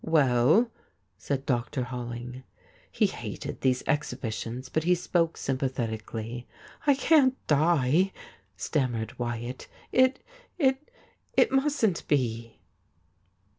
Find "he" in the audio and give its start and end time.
2.91-3.05, 4.83-4.95